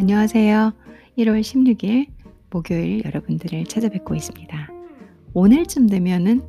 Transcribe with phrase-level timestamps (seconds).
[0.00, 0.72] 안녕하세요.
[1.18, 2.06] 1월 16일
[2.48, 4.68] 목요일 여러분들을 찾아뵙고 있습니다.
[5.34, 6.40] 오늘쯤 되면은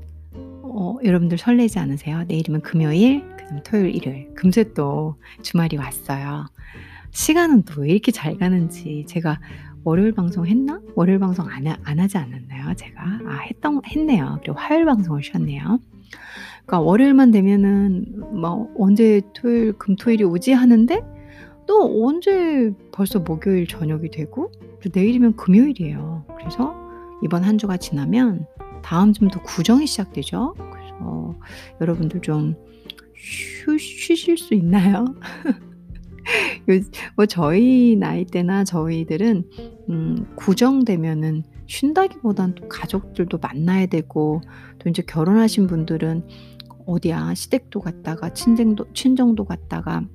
[0.63, 2.23] 어 여러분들 설레지 않으세요?
[2.29, 4.33] 내일이면 금요일, 그다음 토요일, 일요일.
[4.35, 6.45] 금세 또 주말이 왔어요.
[7.11, 9.41] 시간은 또 왜 이렇게 잘 가는지 제가
[9.83, 10.79] 월요일 방송 했나?
[10.95, 13.03] 월요일 방송 안 하 안 하지 않았나요 제가?
[13.27, 14.39] 아 했던 했네요.
[14.43, 15.77] 그리고 화요일 방송을 쉬었네요.
[16.65, 21.01] 그러니까 월요일만 되면은 뭐 '언제 토요일 금 토일이 오지?' 하는데
[21.71, 24.51] 또 언제 벌써 목요일 저녁이 되고
[24.83, 26.25] 또 내일이면 금요일이에요.
[26.37, 26.75] 그래서
[27.23, 28.45] 이번 한 주가 지나면
[28.83, 30.53] 다음 주부터 구정이 시작되죠.
[30.57, 31.35] 그래서
[31.79, 32.55] 여러분들 좀
[33.21, 35.05] 쉬 쉬실 수 있나요?
[36.69, 39.49] 요뭐 저희 나이 때나 저희들은
[39.89, 44.41] 음 구정 되면은 쉰다기보단 또 가족들도 만나야 되고
[44.79, 46.27] 또 인제 결혼하신 분들은
[46.85, 50.05] 어디야 시댁도 갔다가 친정도 친정도 갔다가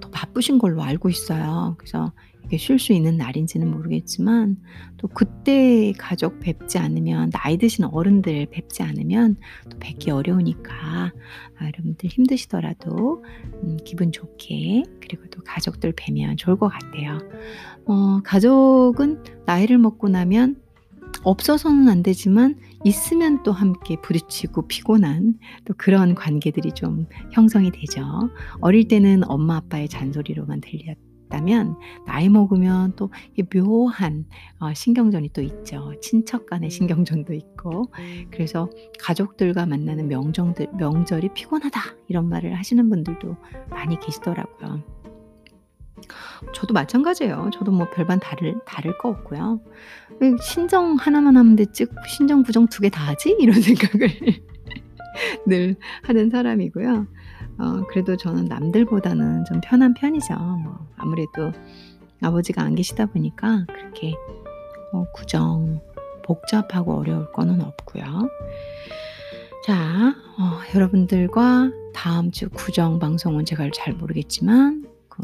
[0.00, 1.74] 더 바쁘신 걸로 알고 있어요.
[1.78, 2.12] 그래서
[2.44, 4.56] 이게 쉴 수 있는 날인지는 모르겠지만
[4.98, 9.36] 또 그때 가족 뵙지 않으면 나이 드신 어른들 뵙지 않으면
[9.70, 13.24] 또 뵙기 어려우니까 아 여러분들 힘드시더라도
[13.62, 17.18] 음 기분 좋게 그리고 또 가족들 뵈면 좋을 것 같아요.
[17.86, 20.63] 어 가족은 나이를 먹고 나면
[21.22, 28.04] 없어서는 안 되지만 있으면 또 함께 부딪히고 피곤한 또 그런 관계들이 좀 형성이 되죠.
[28.60, 30.96] 어릴 때는 엄마 아빠의 잔소리로만 들렸
[31.30, 34.24] 다면 나이 먹으면 또이 묘한
[34.60, 35.92] 어 신경전이 또 있죠.
[36.00, 37.90] 친척 간의 신경전도 있고.
[38.30, 43.36] 그래서 가족들과 만나는 명정들 명절이 "피곤하다." 이런 말을 하시는 분들도
[43.70, 44.93] 많이 계시더라고요.
[46.54, 47.50] 저도 마찬가지예요.
[47.52, 49.60] 저도 뭐 별반 다를 다를 거 없고요.
[50.20, 54.08] 왜 '신정 하나만 하면 됐지 신정 부정 두 개 다 하지?' 이런 생각을
[55.46, 57.06] 늘 하는 사람이고요.
[57.58, 60.34] 어 그래도 저는 남들보다는 좀 편한 편이죠.
[60.34, 61.52] 뭐 아무래도
[62.22, 64.14] 아버지가 안 계시다 보니까 그렇게
[64.92, 65.80] 뭐 구정
[66.24, 68.04] 복잡하고 어려울 거는 없고요.
[69.64, 75.22] 자 어 여러분들과 다음 주 구정 방송은 제가 잘 모르겠지만 그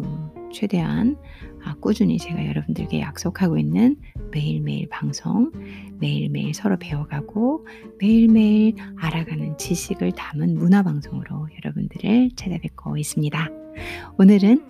[0.52, 1.16] 최대한
[1.64, 3.96] 아 꾸준히 제가 여러분들께 약속하고 있는
[4.30, 5.50] 매일매일 방송,
[5.98, 7.66] 매일매일 서로 배워가고
[7.98, 13.48] 매일매일 알아가는 지식을 담은 문화 방송으로 여러분들을 찾아뵙고 있습니다.
[14.18, 14.64] 오늘은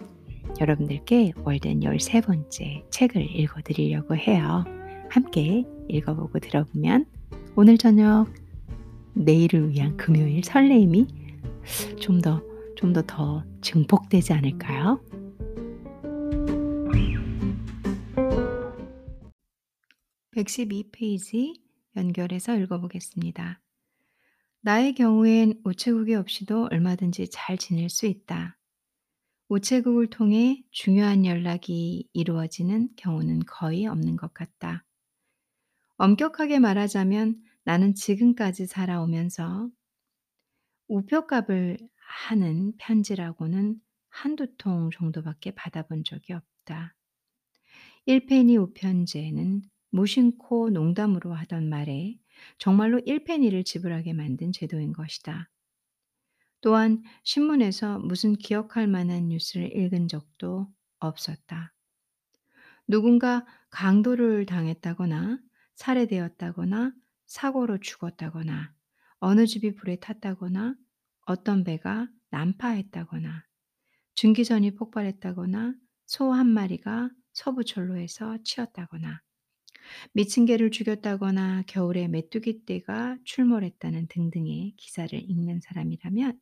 [0.60, 4.64] 여러분들께 월든 13 번째 책을 읽어 드리려고 해요.
[5.08, 7.06] 함께 읽어보고 들어보면
[7.56, 8.26] 오늘 저녁
[9.14, 11.06] 내일을 위한 금요일 설레임이
[11.98, 12.42] 좀 더
[12.80, 15.00] 좀더더 증폭되지 않을까요?
[20.40, 21.62] 112 페이지
[21.96, 23.60] 연결해서 읽어보겠습니다.
[24.62, 28.58] 나의 경우엔 우체국이 없이도 얼마든지 잘 지낼 수 있다.
[29.48, 34.86] 우체국을 통해 중요한 연락이 이루어지는 경우는 거의 없는 것 같다.
[35.98, 39.68] 엄격하게 말하자면 나는 지금까지 살아오면서
[40.88, 41.76] 우표값을
[42.28, 46.96] 하는 편지라고는 한두 통 정도밖에 받아본 적이 없다.
[48.08, 52.18] 1페니 우편제는 무심코 농담으로 하던 말에
[52.58, 55.50] 정말로 1페니를 지불하게 만든 제도인 것이다.
[56.60, 60.68] 또한 신문에서 무슨 기억할 만한 뉴스를 읽은 적도
[60.98, 61.72] 없었다.
[62.86, 65.38] 누군가 강도를 당했다거나
[65.76, 66.92] 살해되었다거나
[67.26, 68.74] 사고로 죽었다거나
[69.20, 70.74] 어느 집이 불에 탔다거나
[71.26, 73.44] 어떤 배가 난파했다거나
[74.16, 75.74] 증기전이 폭발했다거나
[76.06, 79.22] 소 한 마리가 서부철로에서 치였다거나
[80.12, 86.40] 미친 개를 죽였다거나 겨울에 메뚜기 떼가 출몰했다는 등등의 기사를 읽는 사람이라면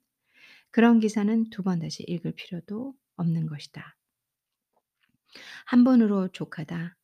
[0.70, 3.96] 그런 기사는 두 번 다시 읽을 필요도 없는 것이다.
[5.66, 6.96] 한 번으로 족하다.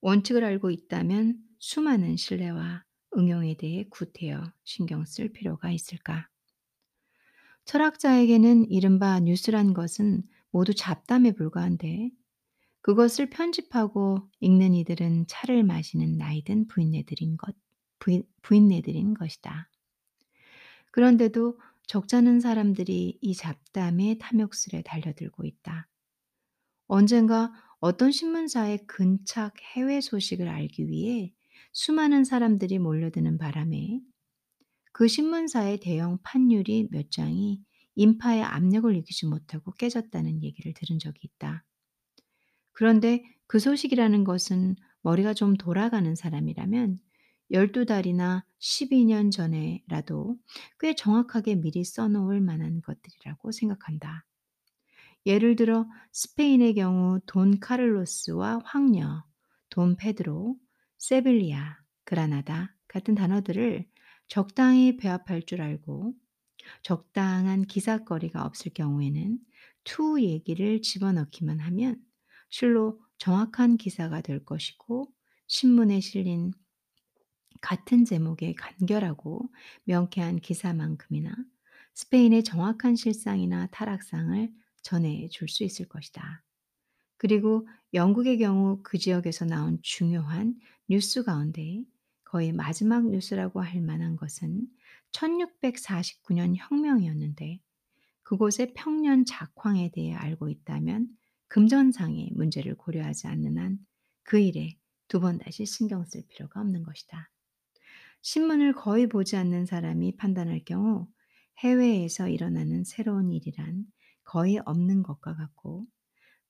[0.00, 2.84] 원칙을 알고 있다면 수많은 신뢰와
[3.16, 6.28] 응용에 대해 구태여 신경 쓸 필요가 있을까?
[7.64, 12.10] 철학자에게는 이른바 뉴스란 것은 모두 잡담에 불과한데
[12.88, 17.54] 그것을 편집하고 읽는 이들은 차를 마시는 나이든 부인네들인 것,
[17.98, 19.68] 부인, 부인네들인 것이다.
[20.90, 25.86] 그런데도 적잖은 사람들이 이 잡담의 탐욕스레 달려들고 있다.
[26.86, 31.34] 언젠가 어떤 신문사의 근착 해외 소식을 알기 위해
[31.74, 34.00] 수많은 사람들이 몰려드는 바람에
[34.92, 37.60] 그 신문사의 대형 판율이 몇 장이
[37.96, 41.66] 인파의 압력을 이기지 못하고 깨졌다는 얘기를 들은 적이 있다.
[42.78, 47.00] 그런데 그 소식이라는 것은 머리가 좀 돌아가는 사람이라면
[47.50, 50.36] 12달이나 12년 전에라도
[50.78, 54.24] 꽤 정확하게 미리 써 놓을 만한 것들이라고 생각한다.
[55.26, 59.24] 예를 들어 스페인의 경우 돈 카를로스와 황녀,
[59.70, 60.56] 돈 페드로,
[60.98, 63.88] 세빌리아, 그라나다 같은 단어들을
[64.28, 66.14] 적당히 배합할 줄 알고
[66.84, 69.40] 적당한 기사거리가 없을 경우에는
[69.82, 72.07] to 얘기를 집어넣기만 하면
[72.50, 75.12] 실로 정확한 기사가 될 것이고
[75.46, 76.52] 신문에 실린
[77.60, 79.50] 같은 제목의 간결하고
[79.84, 81.34] 명쾌한 기사만큼이나
[81.94, 84.52] 스페인의 정확한 실상이나 타락상을
[84.82, 86.44] 전해 줄 수 있을 것이다.
[87.16, 90.58] 그리고 영국의 경우 그 지역에서 나온 중요한
[90.88, 91.84] 뉴스 가운데
[92.24, 94.68] 거의 마지막 뉴스라고 할 만한 것은
[95.12, 97.60] 1649년 혁명이었는데
[98.24, 101.08] 그곳의 평년 작황에 대해 알고 있다면
[101.48, 103.78] 금전상의 문제를 고려하지 않는 한
[104.24, 104.76] 그 일에
[105.08, 107.30] 두 번 다시 신경 쓸 필요가 없는 것이다.
[108.22, 111.08] 신문을 거의 보지 않는 사람이 판단할 경우
[111.58, 113.86] 해외에서 일어나는 새로운 일이란
[114.24, 115.86] 거의 없는 것과 같고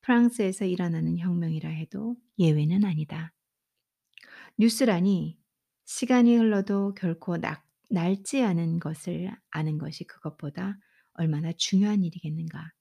[0.01, 3.33] 프랑스에서 일어나는 혁명이라 해도 예외는 아니다.
[4.57, 5.39] 뉴스라니
[5.85, 10.77] 시간이 흘러도 결코 낙, 낡지 않은 것을 아는 것이 그것보다
[11.13, 12.71] 얼마나 중요한 일이겠는가.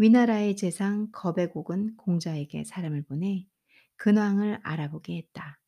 [0.00, 3.48] 위나라의 재상 거백옥은 공자에게 사람을 보내
[3.96, 5.60] 근황을 알아보게 했다.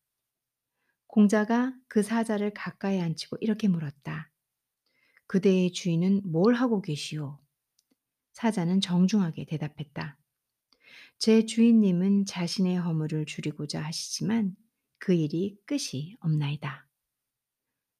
[1.05, 4.31] 공자가 그 사자를 가까이 앉히고 이렇게 물었다.
[5.27, 7.39] 그대의 주인은 뭘 하고 계시오?
[8.31, 10.17] 사자는 정중하게 대답했다.
[11.17, 14.55] 제 주인님은 자신의 허물을 줄이고자 하시지만
[14.97, 16.87] 그 일이 끝이 없나이다.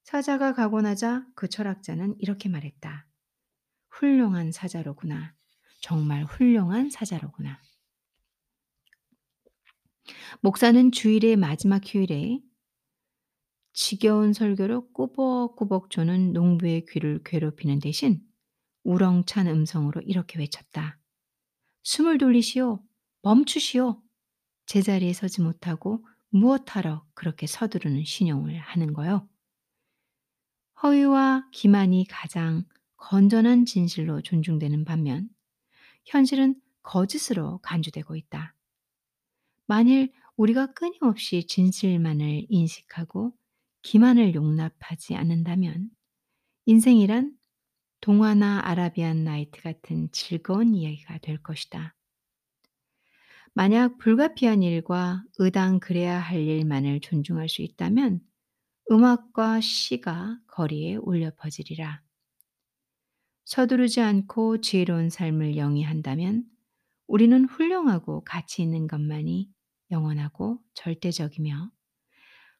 [0.03, 3.05] 사자가 가고 나자 그 철학자는 이렇게 말했다.
[3.89, 5.35] 훌륭한 사자로구나.
[5.81, 7.59] 정말 훌륭한 사자로구나.
[10.41, 12.39] 목사는 주일의 마지막 휴일에
[13.73, 18.21] 지겨운 설교로 꾸벅꾸벅 조는 농부의 귀를 괴롭히는 대신
[18.83, 20.99] 우렁찬 음성으로 이렇게 외쳤다.
[21.83, 22.83] 숨을 돌리시오.
[23.23, 24.01] 멈추시오.
[24.65, 29.27] 제자리에 서지 못하고 무엇하러 그렇게 서두르는 신용을 하는 거요?
[30.81, 32.65] 허위와 기만이 가장
[32.97, 35.29] 건전한 진실로 존중되는 반면
[36.05, 38.55] 현실은 거짓으로 간주되고 있다.
[39.67, 43.33] 만일 우리가 끊임없이 진실만을 인식하고
[43.83, 45.89] 기만을 용납하지 않는다면
[46.65, 47.37] 인생이란
[48.01, 51.95] 동화나 아라비안 나이트 같은 즐거운 이야기가 될 것이다.
[53.53, 58.21] 만약 불가피한 일과 의당 그래야 할 일만을 존중할 수 있다면
[58.89, 62.01] 음악과 시가 거리에 울려 퍼지리라.
[63.45, 66.45] 서두르지 않고 지혜로운 삶을 영위한다면
[67.07, 69.49] 우리는 훌륭하고 가치 있는 것만이
[69.91, 71.71] 영원하고 절대적이며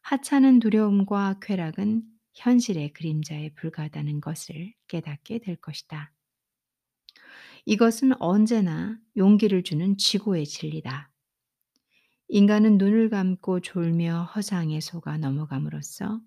[0.02, 2.02] 하찮은 두려움과 쾌락은
[2.34, 6.12] 현실의 그림자에 불과하다는 것을 깨닫게 될 것이다.
[7.64, 11.12] 이것은 언제나 용기를 주는 지고의 진리다.
[12.28, 16.20] 인간은 눈을 감고 졸며 허상에 속아 넘어감으로써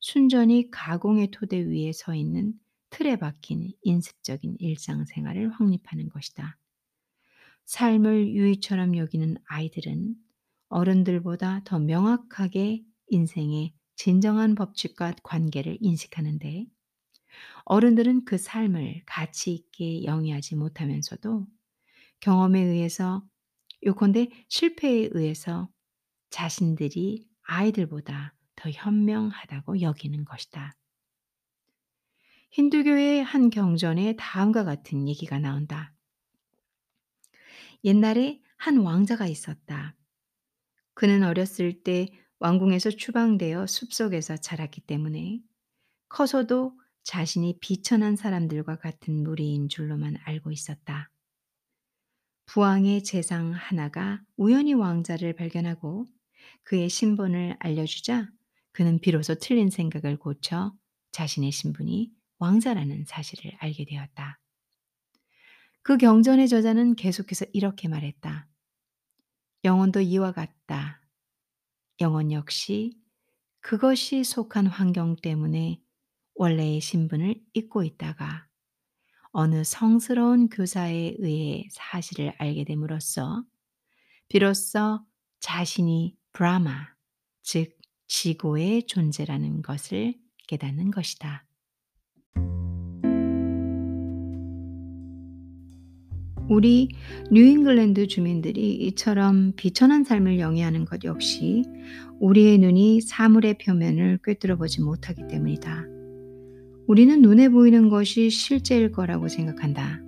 [0.00, 2.54] 순전히 가공의 토대 위에 서 있는
[2.92, 6.58] 틀에 박힌 인습적인 일상생활을 확립하는 것이다.
[7.64, 10.14] 삶을 유의처럼 여기는 아이들은
[10.68, 16.66] 어른들보다 더 명확하게 인생의 진정한 법칙과 관계를 인식하는데
[17.64, 21.46] 어른들은 그 삶을 가치 있게 영위하지 못하면서도
[22.20, 23.26] 경험에 의해서
[23.86, 25.70] 요컨대 실패에 의해서
[26.28, 30.76] 자신들이 아이들보다 더 현명하다고 여기는 것이다.
[32.52, 35.94] 힌두교의 한 경전에 다음과 같은 얘기가 나온다.
[37.82, 39.96] 옛날에 한 왕자가 있었다.
[40.92, 42.08] 그는 어렸을 때
[42.40, 45.40] 왕궁에서 추방되어 숲속에서 자랐기 때문에
[46.10, 51.10] 커서도 자신이 비천한 사람들과 같은 무리인 줄로만 알고 있었다.
[52.44, 56.04] 부왕의 재상 하나가 우연히 왕자를 발견하고
[56.64, 58.28] 그의 신분을 알려주자
[58.72, 60.74] 그는 비로소 틀린 생각을 고쳐
[61.12, 62.12] 자신의 신분이
[62.42, 64.40] 왕자라는 사실을 알게 되었다.
[65.82, 68.48] 그 경전의 저자는 계속해서 이렇게 말했다.
[69.62, 71.00] 영혼도 이와 같다.
[72.00, 72.98] 영혼 역시
[73.60, 75.80] 그것이 속한 환경 때문에
[76.34, 78.48] 원래의 신분을 잊고 있다가
[79.30, 83.44] 어느 성스러운 교사에 의해 사실을 알게 됨으로써
[84.26, 85.00] 비로소
[85.38, 86.88] 자신이 브라마,
[87.42, 90.14] 즉 지고의 존재라는 것을
[90.48, 91.46] 깨닫는 것이다.
[96.48, 96.88] 우리
[97.30, 101.62] 뉴잉글랜드 주민들이 이처럼 비천한 삶을 영위하는 것 역시
[102.20, 105.86] 우리의 눈이 사물의 표면을 꿰뚫어 보지 못하기 때문이다.
[106.88, 110.02] 우리는 눈에 보이는 것이 실제일 거라고 생각한다.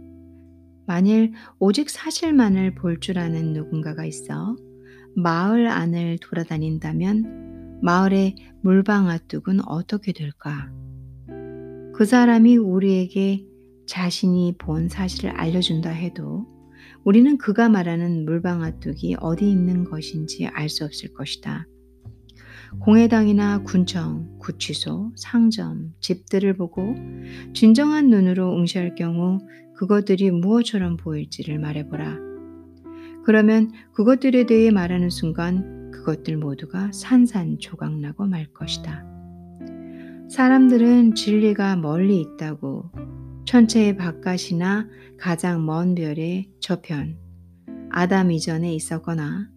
[0.86, 4.54] 만일 오직 사실만을 볼 줄 아는 누군가가 있어
[5.16, 10.70] 마을 안을 돌아다닌다면 마을의 물방아뚝은 어떻게 될까?
[11.94, 13.46] 그 사람이 우리에게
[13.86, 16.44] 자신이 본 사실을 알려준다 해도
[17.04, 21.68] 우리는 그가 말하는 물방아뚝이 어디 있는 것인지 알 수 없을 것이다.
[22.80, 26.96] 공회당이나 군청, 구치소, 상점, 집들을 보고
[27.52, 29.38] 진정한 눈으로 응시할 경우
[29.76, 32.18] 그것들이 무엇처럼 보일지를 말해보라.
[33.24, 39.13] 그러면 그것들에 대해 말하는 순간 그것들 모두가 산산조각나고 말 것이다.
[40.34, 42.90] 사람들은 진리가 멀리 있다고
[43.44, 47.16] 천체의 바깥이나 가장 먼 별의 저편,
[47.88, 49.48] 아담 이전에 있었거나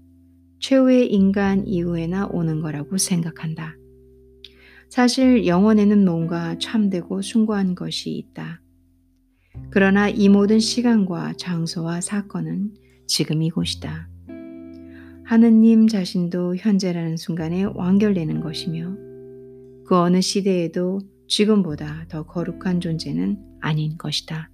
[0.59, 3.75] 최후의 인간 이후에나 오는 거라고 생각한다.
[4.87, 8.61] 사실 영원에는 뭔가 참되고 숭고한 것이 있다.
[9.71, 12.75] 그러나 이 모든 시간과 장소와 사건은
[13.07, 14.09] 지금 이곳이다.
[15.23, 19.06] 하느님 자신도 현재라는 순간에 완결되는 것이며
[19.87, 24.49] 그 어느 시대에도 지금보다 더 거룩한 존재는 아닌 것이다.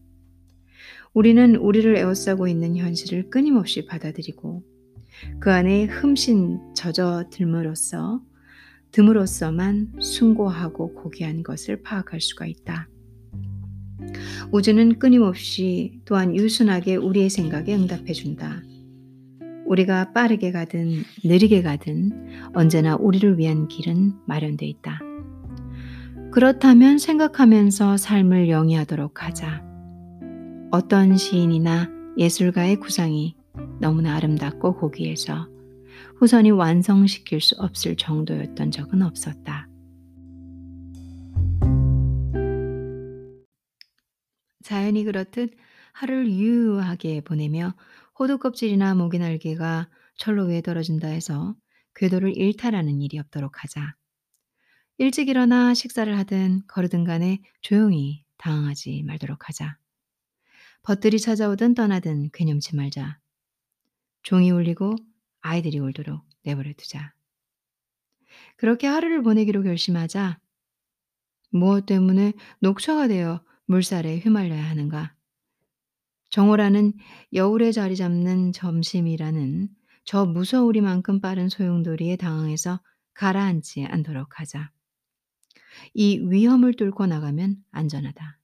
[1.13, 4.63] 우리는 우리를 에워싸고 있는 현실을 끊임없이 받아들이고
[5.39, 8.21] 그 안에 흠신 젖어 들므로써
[8.91, 12.87] 듬으로써만 숭고하고 고귀한 것을 파악할 수가 있다.
[14.51, 18.61] 우주는 끊임없이 또한 유순하게 우리의 생각에 응답해 준다.
[19.65, 25.12] 우리가 빠르게 가든 느리게 가든 언제나 우리를 위한 길은 마련돼 있다.
[26.33, 29.63] 그렇다면 생각하면서 삶을 영위하도록 하자.
[30.71, 33.37] 어떤 시인이나 예술가의 구상이
[33.79, 35.47] 너무나 아름답고 고귀해서
[36.17, 39.67] 후선이 완성시킬 수 없을 정도였던 적은 없었다.
[44.63, 45.53] 자연이 그렇듯
[45.91, 47.75] 하루를 유유하게 보내며
[48.17, 49.87] 호두껍질이나 모기 날개가
[50.17, 51.55] 철로 위에 떨어진다 해서
[51.93, 53.93] 궤도를 일탈하는 일이 없도록 하자.
[55.03, 59.77] 일찍 일어나 식사를 하든 거르든 간에 조용히 당황하지 말도록 하자.
[60.81, 63.19] 벗들이 찾아오든 떠나든 괴념치 말자.
[64.21, 64.95] 종이 울리고
[65.41, 67.13] 아이들이 울도록 내버려 두자.
[68.55, 70.39] 그렇게 하루를 보내기로 결심하자
[71.49, 72.31] 무엇 때문에
[72.61, 75.17] 녹초가 되어 물살에 휘말려야 하는가?
[76.29, 76.93] 정오라는
[77.33, 79.67] 여울에 자리 잡는 점심이라는
[80.05, 82.79] 저 무서우리만큼 빠른 소용돌이에 당황해서
[83.15, 84.72] 가라앉지 않도록 하자.
[85.93, 88.39] 이 위험을 뚫고 나가면 안전하다.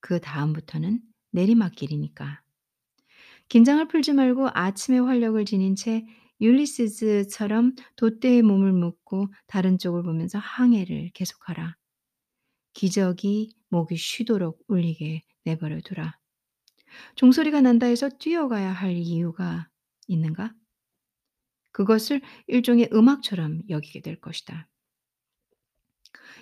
[0.00, 2.42] 그 다음부터는 내리막길이니까.
[3.48, 6.04] 긴장을 풀지 말고 아침의 활력을 지닌 채
[6.40, 11.76] 율리시즈처럼 돛대에 몸을 묶고 다른 쪽을 보면서 항해를 계속하라.
[12.72, 16.18] 기적이 목이 쉬도록 울리게 내버려 두라.
[17.16, 19.68] 종소리가 난다 해서 뛰어가야 할 이유가
[20.06, 20.54] 있는가?
[21.72, 24.68] 그것을 일종의 음악처럼 여기게 될 것이다.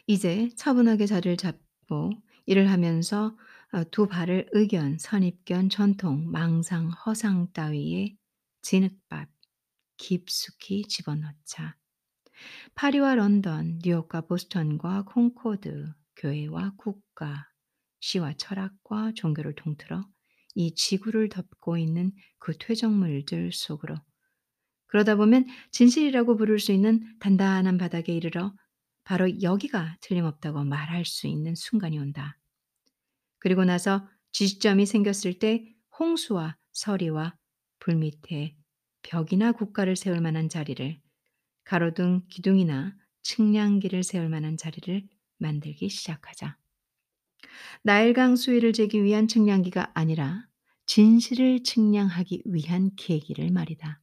[0.06, 2.12] 이제 차분하게 자리를 잡고
[2.46, 3.36] 일을 하면서
[3.72, 8.14] 어, 두 발을 의견, 선입견, 전통, 망상, 허상 따위에
[8.62, 9.28] 진흙밥
[9.96, 11.76] 깊숙이 집어넣자.
[12.74, 17.48] 파리와 런던, 뉴욕과 보스턴과 콩코드, 교회와 국가,
[18.00, 20.04] 시와 철학과 종교를 통틀어
[20.54, 23.94] 이 지구를 덮고 있는 그 퇴적물들 속으로
[24.88, 28.52] 그러다 보면 진실이라고 부를 수 있는 단단한 바닥에 이르러
[29.04, 32.38] 바로 여기가 틀림없다고 말할 수 있는 순간이 온다.
[33.38, 37.36] 그리고 나서 지점이 생겼을 때 홍수와 서리와
[37.78, 38.56] 불 밑에
[39.02, 41.00] 벽이나 국가를 세울 만한 자리를
[41.64, 46.56] 가로등 기둥이나 측량기를 세울 만한 자리를 만들기 시작하자.
[47.82, 50.46] 나일강 수위를 재기 위한 측량기가 아니라
[50.86, 54.00] 진실을 측량하기 위한 계기를 말이다.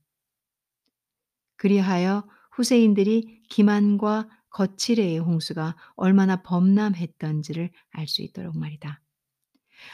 [1.58, 9.01] 그리하여 후세인들이 기만과 거칠의 홍수가 얼마나 범람했던지를 알 수 있도록 말이다.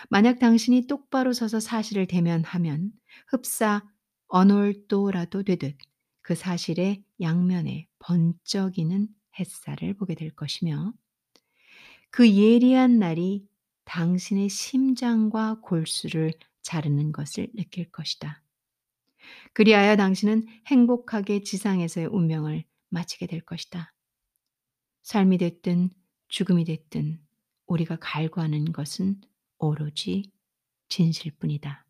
[0.09, 2.91] 만약 당신이 똑바로 서서 사실을 대면하면
[3.27, 3.83] 흡사
[4.27, 5.77] 언월도라도 되듯
[6.21, 9.07] 그 사실의 양면에 번쩍이는
[9.39, 10.93] 햇살을 보게 될 것이며
[12.09, 13.47] 그 예리한 날이
[13.85, 16.33] 당신의 심장과 골수를
[16.63, 18.41] 자르는 것을 느낄 것이다.
[19.53, 23.94] 그리하여 당신은 행복하게 지상에서의 운명을 마치게 될 것이다.
[25.05, 25.91] 삶이 됐든
[26.29, 27.19] 죽음이 됐든
[27.67, 29.21] 우리가 갈구하는 것은
[29.59, 30.31] 오로지
[30.89, 31.85] 진실뿐이다.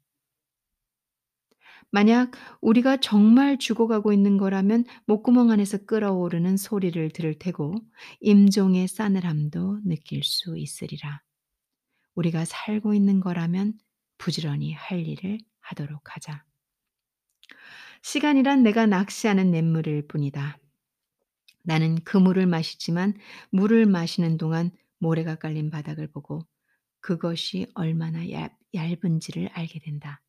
[1.91, 7.75] 만약 우리가 정말 죽어가고 있는 거라면 목구멍 안에서 끓어오르는 소리를 들을 테고
[8.19, 11.22] 임종의 싸늘함도 느낄 수 있으리라.
[12.15, 13.77] 우리가 살고 있는 거라면
[14.17, 16.43] 부지런히 할 일을 하도록 하자.
[18.01, 20.57] 시간이란 내가 낚시하는 냇물일 뿐이다.
[21.65, 23.13] 나는 그 물을 마시지만
[23.51, 26.45] 물을 마시는 동안 모래가 깔린 바닥을 보고
[27.01, 30.22] 그것이 얼마나 얇, 얇은지를 알게 된다.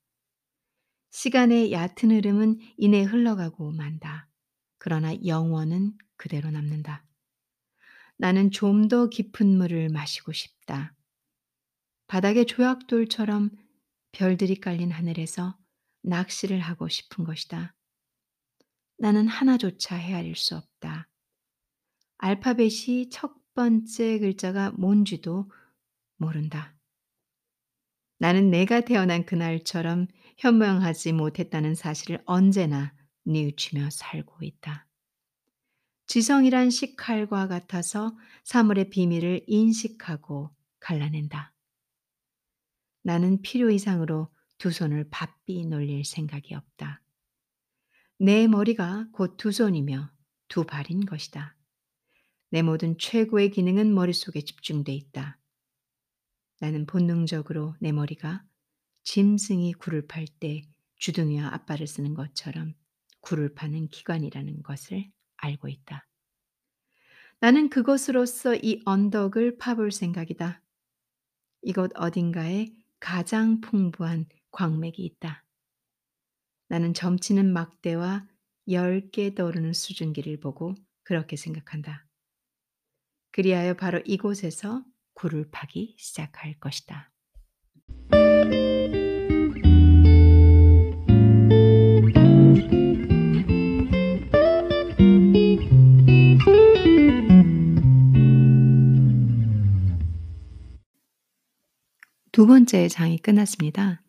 [1.11, 4.29] 시간의 얕은 흐름은 이내 흘러가고 만다.
[4.79, 7.05] 그러나 영원은 그대로 남는다.
[8.19, 10.95] 나는 좀 더 깊은 물을 마시고 싶다.
[12.07, 13.51] 바닥의 조약돌처럼
[14.13, 15.59] 별들이 깔린 하늘에서
[16.03, 17.75] 낚시를 하고 싶은 것이다.
[18.99, 21.09] 나는 하나조차 헤아릴 수 없다.
[22.19, 25.51] 알파벳이 첫 번째 글자가 뭔지도
[26.17, 26.75] 모른다.
[28.19, 30.07] 나는 내가 태어난 그날처럼
[30.39, 32.95] 현명하지 못했다는 사실을 언제나
[33.25, 34.87] 뉘우치며 살고 있다.
[36.07, 41.53] 지성이란 식칼과 같아서 사물의 비밀을 인식하고 갈라낸다.
[43.03, 47.03] 나는 필요 이상으로 두 손을 바삐 놀릴 생각이 없다.
[48.19, 50.11] 내 머리가 곧 두 손이며
[50.49, 51.55] 두 발인 것이다.
[52.51, 55.39] 내 모든 최고의 기능은 머릿속에 집중돼 있다.
[56.61, 58.45] 나는 본능적으로 내 머리가
[59.03, 60.63] 짐승이 굴을 팔 때
[60.97, 62.75] 주둥이와 앞발을 쓰는 것처럼
[63.21, 66.07] 굴을 파는 기관이라는 것을 알고 있다.
[67.41, 70.63] 나는 그것으로서 이 언덕을 파볼 생각이다.
[71.63, 75.45] 이곳 어딘가에 가장 풍부한 광맥이 있다.
[76.69, 78.27] 나는 점치는 막대와
[78.69, 82.06] 10개 떠오르는 수증기를 보고 그렇게 생각한다.
[83.37, 87.13] 그리하여 바로 이곳에서 굴을 파기 시작할 것이다.
[102.33, 104.03] 두 번째 장이 끝났습니다.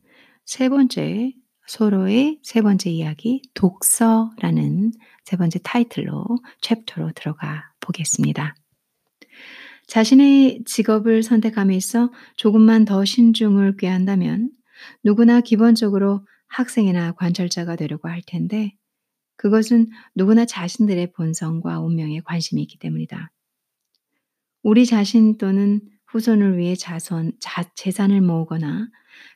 [0.45, 1.33] 세 번째
[1.65, 4.93] 서로의 세 번째 이야기 독서라는
[5.25, 6.23] 세 번째 타이틀로
[6.61, 8.55] 챕터로 들어가 보겠습니다.
[9.87, 14.51] 자신의 직업을 선택함에 있어 조금만 더 신중을 꾀한다면
[15.03, 18.73] 누구나 기본적으로 학생이나 관찰자가 되려고 할 텐데
[19.37, 23.31] 그것은 누구나 자신들의 본성과 운명에 관심이 있기 때문이다.
[24.63, 28.89] 우리 자신 또는 후손을 위해 자손, 자, 재산을 모으거나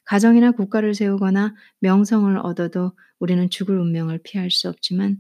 [0.06, 5.18] 가정이나 국가를 세우거나 명성을 얻어도 우리는 죽을 운명을 피할 수 없지만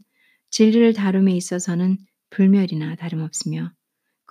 [0.49, 1.97] 진리를 다룸에 있어서는
[2.29, 3.71] 불멸이나 다름없으며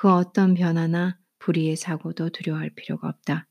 [0.01, 3.47] 그 어떤 변화나 불의의 사고도 두려워할 필요가 없다.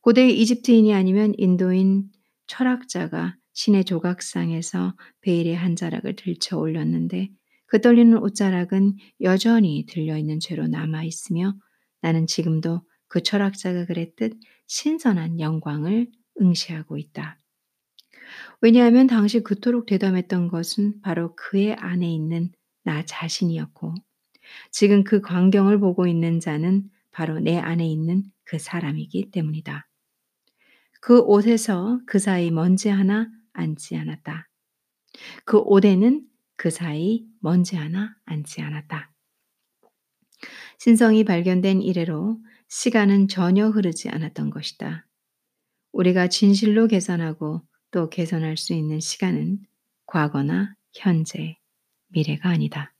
[0.00, 2.10] 고대 이집트인이 아니면 인도인
[2.48, 7.30] 철학자가 신의 조각상에서 베일의 한 자락을 들쳐 올렸는데
[7.66, 11.54] 그 떨리는 옷자락은 여전히 들려있는 죄로 남아있으며
[12.00, 14.32] 나는 지금도 그 철학자가 그랬듯
[14.66, 16.08] 신선한 영광을
[16.40, 17.38] 응시하고 있다.
[18.60, 22.50] 왜냐하면 당시 그토록 대담했던 것은 바로 그의 안에 있는
[22.82, 23.94] 나 자신이었고
[24.70, 29.88] 지금 그 광경을 보고 있는 자는 바로 내 안에 있는 그 사람이기 때문이다.
[31.00, 34.48] 그 옷에서 그 사이 먼지 하나 앉지 않았다.
[35.44, 39.12] 그 옷에는 그 사이 먼지 하나 앉지 않았다.
[40.78, 45.06] 신성이 발견된 이래로 시간은 전혀 흐르지 않았던 것이다.
[45.92, 49.60] 우리가 진실로 계산하고 또 개선할 수 있는 시간은
[50.06, 51.56] 과거나 현재,
[52.08, 52.95] 미래가 아니다.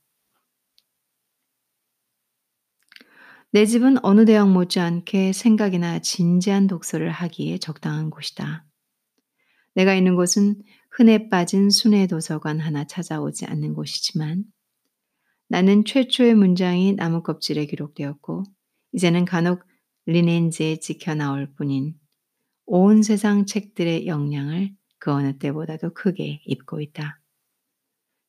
[3.51, 8.65] 내 집은 어느 대학 못지않게 생각이나 진지한 독서를 하기에 적당한 곳이다.
[9.73, 14.43] 내가 있는 곳은 흔해 빠진 순회 도서관 하나 찾아오지 않는 곳이지만
[15.47, 18.43] 나는 최초의 문장이 나무 껍질에 기록되었고
[18.91, 19.63] 이제는 간혹
[20.07, 21.95] 리넨즈에 찍혀 나올 뿐인
[22.65, 27.21] 온 세상 책들의 영향을 그 어느 때보다도 크게 입고 있다.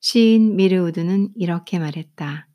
[0.00, 2.48] 시인 미르우드는 이렇게 말했다.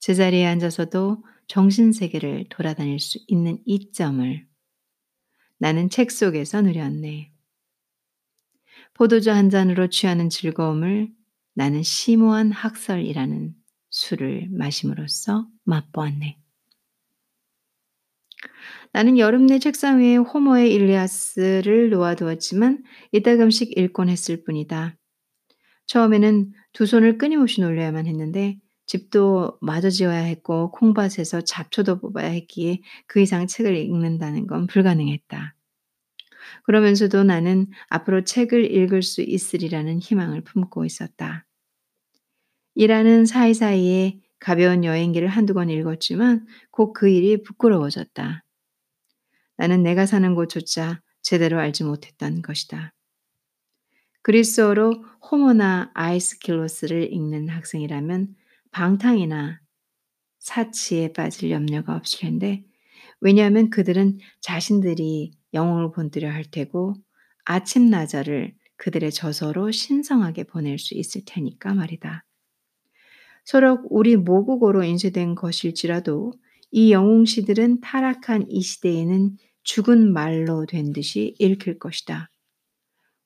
[0.00, 4.46] 제자리에 앉아서도 정신세계를 돌아다닐 수 있는 이점을
[5.58, 7.32] 나는 책 속에서 누렸네.
[8.94, 11.12] 포도주 한 잔으로 취하는 즐거움을
[11.54, 13.54] 나는 심오한 학설이라는
[13.90, 16.38] 술을 마심으로써 맛보았네.
[18.92, 24.96] 나는 여름 내 책상 위에 호모의 일리아스를 놓아두었지만 이따금씩 읽곤 했을 뿐이다.
[25.86, 33.20] 처음에는 두 손을 끊임없이 놀려야만 했는데 집도 마저 지어야 했고 콩밭에서 잡초도 뽑아야 했기에 그
[33.20, 35.54] 이상 책을 읽는다는 건 불가능했다.
[36.64, 41.46] 그러면서도 나는 앞으로 책을 읽을 수 있으리라는 희망을 품고 있었다.
[42.74, 48.44] 일하는 사이사이에 가벼운 여행기를 한두 권 읽었지만 곧 그 일이 부끄러워졌다.
[49.56, 52.92] 나는 내가 사는 곳조차 제대로 알지 못했던 것이다.
[54.22, 58.34] 그리스어로 호모나 아이스킬로스를 읽는 학생이라면
[58.74, 59.60] 방탕이나
[60.40, 62.64] 사치에 빠질 염려가 없을 텐데
[63.20, 66.94] 왜냐하면 그들은 자신들이 영혼을 본뜨려 할 테고
[67.44, 72.26] 아침 나절을 그들의 저서로 신성하게 보낼 수 있을 테니까 말이다.
[73.44, 76.32] 서로 우리 모국어로 인쇄된 것일지라도
[76.72, 82.30] 이 영웅시들은 타락한 이 시대에는 죽은 말로 된 듯이 읽힐 것이다.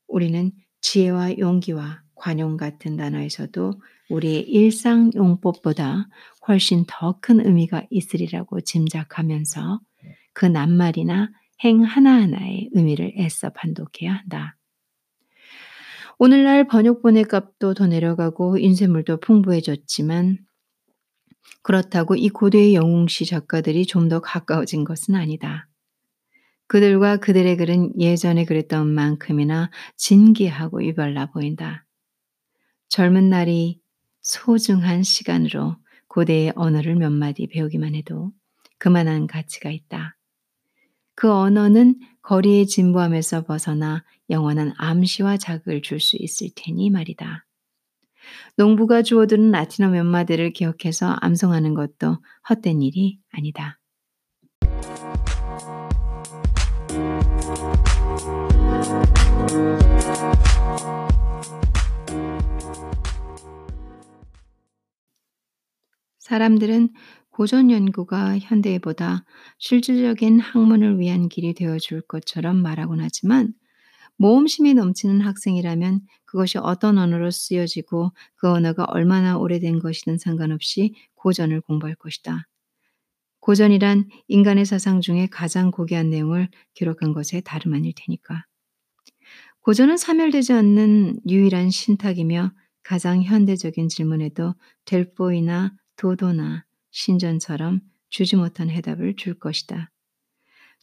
[0.07, 3.73] 우리는 지혜와 용기와 관용 같은 단어에서도
[4.09, 6.09] 우리의 일상 용법보다
[6.47, 9.81] 훨씬 더 큰 의미가 있으리라고 짐작하면서
[10.33, 11.31] 그 낱말이나
[11.65, 14.57] 행 하나하나의 의미를 애써 판독해야 한다.
[16.19, 20.39] 오늘날 번역본의 값도 더 내려가고 인쇄물도 풍부해졌지만
[21.63, 25.69] 그렇다고 이 고대의 영웅시 작가들이 좀 더 가까워진 것은 아니다.
[26.67, 31.87] 그들과 그들의 글은 예전에 그랬던 만큼이나 진기하고 유별나 보인다.
[32.89, 33.81] 젊은 날이
[34.29, 38.31] 소중한 시간으로 고대의 언어를 몇 마디 배우기만 해도
[38.77, 40.19] 그만한 가치가 있다.
[41.15, 47.47] 그 언어는 거리의 진부함에서 벗어나 영원한 암시와 자극을 줄 수 있을 테니 말이다.
[48.59, 52.19] 농부가 주어드는 라틴어 몇 마디를 기억해서 암송하는 것도
[52.51, 53.81] 헛된 일이 아니다.
[66.29, 66.91] 사람들은
[67.31, 69.25] 고전 연구가 현대보다
[69.57, 73.55] 실질적인 학문을 위한 길이 되어줄 것처럼 말하곤 하지만
[74.17, 81.95] 모험심이 넘치는 학생이라면 그것이 어떤 언어로 쓰여지고 그 언어가 얼마나 오래된 것이든 상관없이 고전을 공부할
[81.95, 82.47] 것이다.
[83.41, 88.45] 고전이란 인간의 사상 중에 가장 고귀한 내용을 기록한 것에 다름 아닐 테니까.
[89.61, 99.39] 고전은 사멸되지 않는 유일한 신탁이며 가장 현대적인 질문에도 델포이나 도도나 신전처럼 주지 못한 해답을 줄
[99.39, 99.91] 것이다.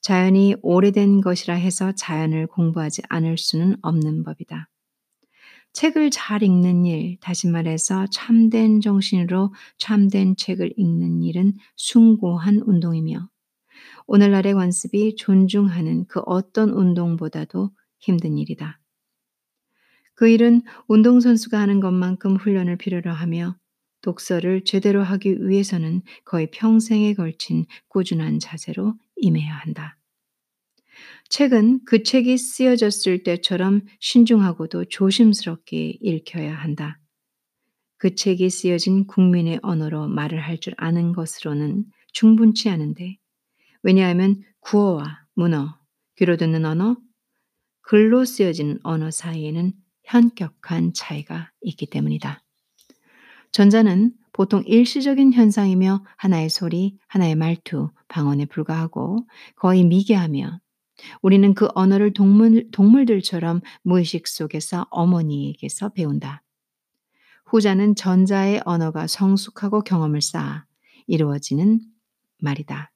[0.02, 4.70] 자연이 오래된 것이라 해서 자연을 공부하지 않을 수는 없는 법이다.
[5.74, 13.28] 책을 잘 읽는 일, 다시 말해서 참된 정신으로 참된 책을 읽는 일은 숭고한 운동이며
[14.08, 18.80] 오늘날의 관습이 존중하는 그 어떤 운동보다도 힘든 일이다.
[20.14, 23.58] 그 일은 운동선수가 하는 것만큼 훈련을 필요로 하며
[24.06, 29.98] 독서를 제대로 하기 위해서는 거의 평생에 걸친 꾸준한 자세로 임해야 한다.
[31.30, 37.00] 책은 그 책이 쓰여졌을 때처럼 신중하고도 조심스럽게 읽혀야 한다.
[37.98, 43.18] 그 책이 쓰여진 국민의 언어로 말을 할 줄 아는 것으로는 충분치 않은데,
[43.82, 45.80] 왜냐하면 구어와 문어,
[46.18, 46.98] 귀로 듣는 언어,
[47.82, 52.45] 글로 쓰여진 언어 사이에는 현격한 차이가 있기 때문이다.
[53.56, 60.60] 전자는 보통 일시적인 현상이며 하나의 소리, 하나의 말투, 방언에 불과하고 거의 미개하며
[61.22, 66.44] 우리는 그 언어를 동물, 동물들처럼 무의식 속에서 어머니에게서 배운다.
[67.46, 70.66] 후자는 전자의 언어가 성숙하고 경험을 쌓아
[71.08, 71.80] 이루어지는
[72.40, 72.92] 말이다.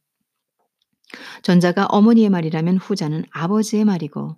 [1.41, 4.37] 전자가 어머니의 말이라면 후자는 아버지의 말이고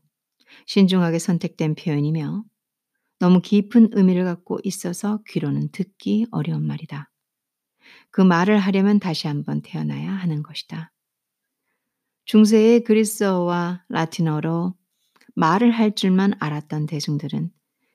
[0.68, 2.44] 신중하게 선택된 표현이며
[3.22, 7.12] 너무 깊은 의미를 갖고 있어서 귀로는 듣기 어려운 말이다.
[8.10, 10.92] 그 말을 하려면 다시 한번 태어나야 하는 것이다.
[12.26, 14.74] 중세의 그리스어와 라틴어로
[15.36, 17.52] 말을 할 줄만 알았던 대중들은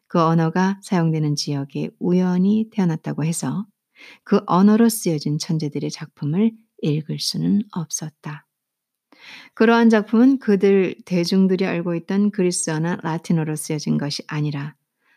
[0.06, 3.66] 그 언어가 사용되는 지역에 우연히 태어났다고 해서
[4.22, 8.46] 그 언어로 쓰여진 천재들의 작품을 읽을 수는 없었다.
[9.54, 14.76] 그러한 작품은 그들 대중들이 알고 있던 그리스어나 라틴어로 쓰여진 것이 아니라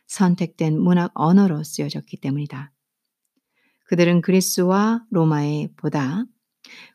[0.10, 2.74] 선택된 문학 언어로 쓰여졌기 때문이다.
[3.86, 6.26] 그들은 그리스와 로마에 보다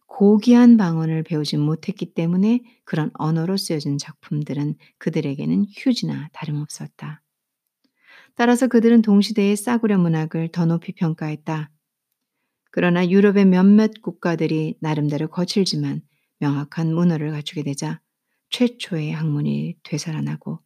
[0.07, 7.23] 고귀한 방언을 배우지 못했기 때문에 그런 언어로 쓰여진 작품들은 그들에게는 휴지나 다름없었다.
[8.37, 11.71] 따라서 그들은 동시대의 싸구려 문학을 더 높이 평가했다.
[12.71, 16.03] 그러나 유럽의 몇몇 국가들이 나름대로 거칠지만
[16.39, 18.01] 명확한 문어를 갖추게 되자
[18.51, 20.61] 최초의 학문이 되살아나고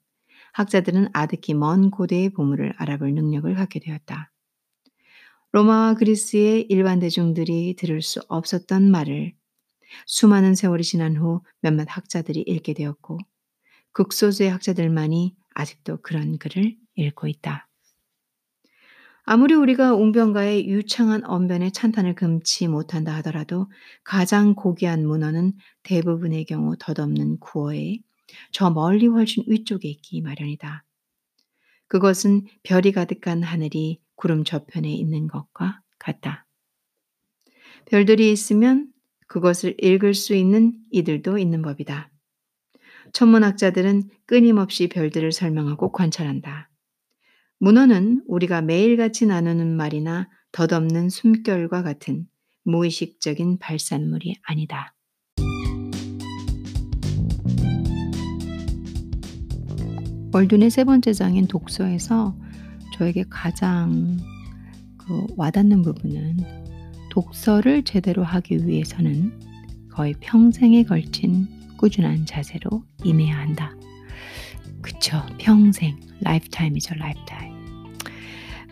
[0.58, 4.32] 학자들은 아득히 먼 고대의 보물을 알아볼 능력을 갖게 되었다.
[5.52, 9.34] 로마와 그리스의 일반 대중들이 들을 수 없었던 말을
[10.06, 13.18] 수많은 세월이 지난 후 몇몇 학자들이 읽게 되었고
[13.92, 17.68] 극소수의 학자들만이 아직도 그런 글을 읽고 있다.
[19.22, 23.70] 아무리 우리가 웅변가의 유창한 언변에 찬탄을 금치 못한다 하더라도
[24.02, 25.52] 가장 고귀한 문어는
[25.84, 28.00] 대부분의 경우 덧없는 구어에
[28.52, 30.84] 저 멀리 훨씬 위쪽에 있기 마련이다.
[31.88, 36.46] 그것은 별이 가득한 하늘이 구름 저편에 있는 것과 같다.
[37.86, 38.92] 별들이 있으면
[39.26, 42.10] 그것을 읽을 수 있는 이들도 있는 법이다.
[43.12, 46.70] 천문학자들은 끊임없이 별들을 설명하고 관찰한다.
[47.58, 52.26] 문어는 우리가 매일같이 나누는 말이나 덧없는 숨결과 같은
[52.64, 54.94] 무의식적인 발산물이 아니다.
[60.32, 62.36] 월둔의 세 번째 장인 독서에서
[62.94, 64.18] 저에게 가장
[64.96, 66.38] 그 와닿는 부분은
[67.10, 69.32] 독서를 제대로 하기 위해서는
[69.90, 73.74] 거의 평생에 걸친 꾸준한 자세로 임해야 한다.
[74.82, 75.22] 그쵸.
[75.38, 75.96] 평생.
[76.20, 76.94] Lifetime이죠.
[76.96, 77.52] Lifetime.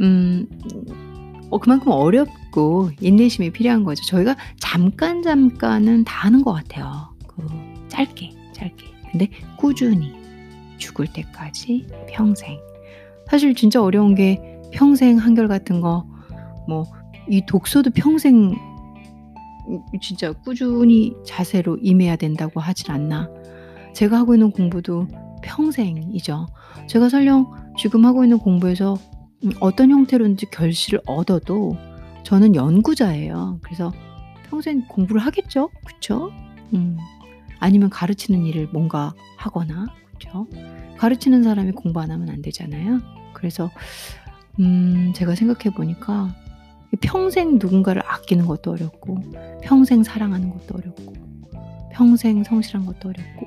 [0.02, 0.46] 음,
[1.50, 4.04] 어, 그만큼 어렵고 인내심이 필요한 거죠.
[4.04, 7.14] 저희가 잠깐 잠깐은 다 하는 것 같아요.
[7.26, 7.46] 그
[7.88, 8.84] 짧게, 짧게.
[9.10, 10.25] 근데 꾸준히
[10.78, 12.58] 죽을 때까지 평생.
[13.28, 14.40] 사실 진짜 어려운 게
[14.72, 16.06] 평생 한결 같은 거,
[16.68, 16.84] 뭐,
[17.28, 18.54] 이 독서도 평생
[20.00, 23.28] 진짜 꾸준히 자세로 임해야 된다고 하진 않나.
[23.94, 25.08] 제가 하고 있는 공부도
[25.42, 26.46] 평생이죠.
[26.88, 28.96] 제가 설령 지금 하고 있는 공부에서
[29.44, 31.76] 음, 어떤 형태로든지 결실을 얻어도
[32.22, 33.58] 저는 연구자예요.
[33.62, 33.92] 그래서
[34.48, 35.70] 평생 공부를 하겠죠?
[35.84, 36.30] 그쵸?
[36.74, 36.96] 음.
[37.58, 39.86] 아니면 가르치는 일을 뭔가 하거나,
[40.18, 40.46] 그쵸?
[40.98, 43.00] 가르치는 사람이 공부 안 하면 안 되잖아요.
[43.34, 43.70] 그래서,
[44.60, 46.34] 음, 제가 생각해 보니까
[47.00, 49.18] 평생 누군가를 아끼는 것도 어렵고,
[49.62, 51.12] 평생 사랑하는 것도 어렵고,
[51.92, 53.46] 평생 성실한 것도 어렵고,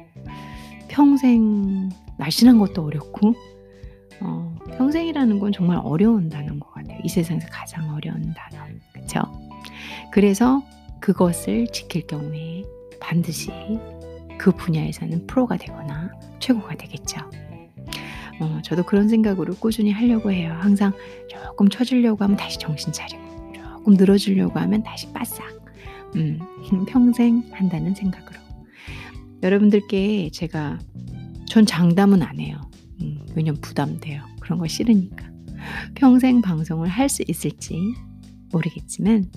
[0.88, 3.34] 평생 날씬한 것도 어렵고,
[4.22, 7.00] 어, 평생이라는 건 정말 어려운 단어인 것 같아요.
[7.04, 8.66] 이 세상에서 가장 어려운 단어.
[8.94, 9.22] 그쵸?
[10.12, 10.62] 그래서
[11.00, 12.64] 그것을 지킬 경우에
[13.00, 13.50] 반드시
[14.40, 17.20] 그 분야에서는 프로가 되거나 최고가 되겠죠.
[18.40, 20.58] 어, 저도 그런 생각으로 꾸준히 하려고 해요.
[20.62, 20.94] 항상
[21.28, 23.22] 조금 쳐주려고 하면 다시 정신 차리고,
[23.54, 25.46] 조금 늘어주려고 하면 다시 빠싹.
[26.16, 26.40] 음,
[26.88, 28.40] 평생 한다는 생각으로.
[29.44, 30.80] 여러분들께 제가,
[31.48, 32.62] 전 장담은 안 해요.
[33.02, 34.24] 음, 왜냐면 부담돼요.
[34.40, 35.30] 그런 거 싫으니까.
[35.96, 37.78] 평생 방송을 할 수 있을지
[38.54, 39.30] 모르겠지만,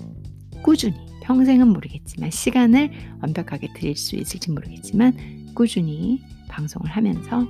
[0.61, 5.13] 꾸준히, 평생은 모르겠지만, 시간을 완벽하게 드릴 수 있을지 모르겠지만,
[5.55, 7.47] 꾸준히 방송을 하면서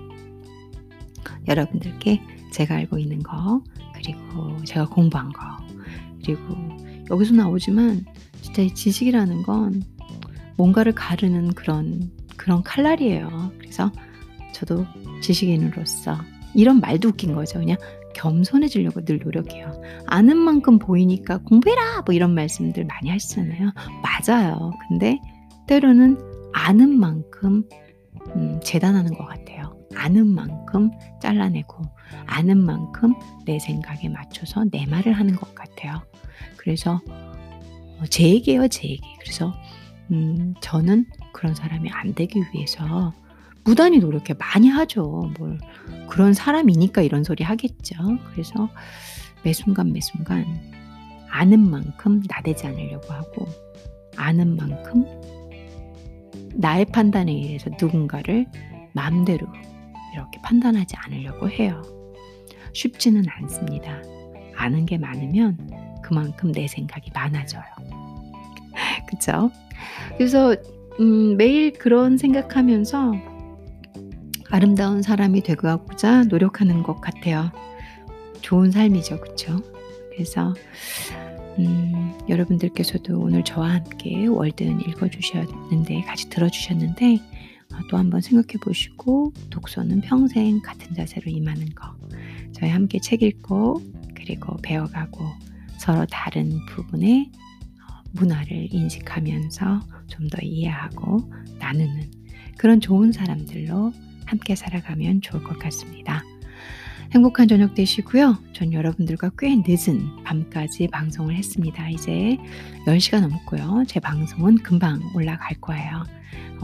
[1.47, 5.41] 여러분들께 제가 알고 있는 거, 그리고 제가 공부한 거,
[6.23, 6.41] 그리고
[7.09, 8.05] 여기서 나오지만
[8.41, 9.83] 진짜 이 지식이라는 건
[10.57, 13.51] 뭔가를 가르는 그런 그런 칼날이에요.
[13.59, 13.91] 그래서
[14.53, 14.85] 저도
[15.21, 16.17] 지식인으로서
[16.53, 17.59] 이런 말도 웃긴 거죠.
[17.59, 17.77] 그냥
[18.13, 19.81] 겸손해지려고 늘 노력해요.
[20.07, 22.01] 아는 만큼 보이니까 공부해라!
[22.05, 23.71] 뭐 이런 말씀들 많이 하시잖아요.
[24.01, 24.71] 맞아요.
[24.87, 25.19] 근데
[25.67, 26.17] 때로는
[26.53, 27.63] 아는 만큼
[28.35, 29.77] 음, 재단하는 것 같아요.
[29.95, 31.83] 아는 만큼 잘라내고
[32.25, 33.13] 아는 만큼
[33.45, 36.01] 내 생각에 맞춰서 내 말을 하는 것 같아요.
[36.57, 39.03] 그래서 어, 제 얘기예요, 제 얘기.
[39.19, 39.53] 그래서
[40.11, 43.13] 음, 저는 그런 사람이 안 되기 위해서
[43.65, 45.31] 무단히 노력해 많이 하죠.
[45.37, 45.59] 뭘
[46.09, 47.95] 그런 사람이니까 이런 소리 하겠죠.
[48.31, 48.69] 그래서
[49.43, 50.45] 매 순간 매 순간
[51.29, 53.45] 아는 만큼 나대지 않으려고 하고
[54.15, 55.05] 아는 만큼
[56.55, 58.45] 나의 판단에 의해서 누군가를
[58.93, 59.47] 마음대로
[60.13, 61.81] 이렇게 판단하지 않으려고 해요.
[62.73, 64.01] 쉽지는 않습니다.
[64.55, 65.57] 아는 게 많으면
[66.03, 67.63] 그만큼 내 생각이 많아져요.
[69.09, 69.49] 그쵸?
[70.17, 70.55] 그래서
[70.99, 73.32] 음, 매일 그런 생각하면서
[74.53, 77.51] 아름다운 사람이 되고자 노력하는 것 같아요.
[78.41, 79.59] 좋은 삶이죠, 그쵸?
[80.11, 80.53] 그래서
[81.57, 90.01] 음, 여러분들께서도 오늘 저와 함께 월든 읽어주셨는데 같이 들어주셨는데 어, 또 한번 생각해 보시고 독서는
[90.01, 91.95] 평생 같은 자세로 임하는 거
[92.51, 93.81] 저희 함께 책 읽고
[94.13, 95.25] 그리고 배워가고
[95.79, 97.31] 서로 다른 부분의
[97.89, 102.11] 어, 문화를 인식하면서 좀 더 이해하고 나누는
[102.59, 103.91] 그런 좋은 사람들로
[104.33, 106.23] 함께 살아가면 좋을 것 같습니다.
[107.11, 108.39] 행복한 저녁 되시고요.
[108.53, 111.87] 전 여러분들과 꽤 늦은 밤까지 방송을 했습니다.
[111.89, 112.37] 이제
[112.87, 113.83] 10시가 넘었고요.
[113.87, 116.03] 제 방송은 금방 올라갈 거예요.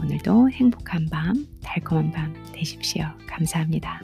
[0.00, 3.04] 오늘도 행복한 밤, 달콤한 밤 되십시오.
[3.28, 4.00] 감사합니다.